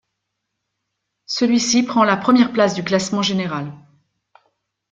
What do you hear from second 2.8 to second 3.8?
classement général.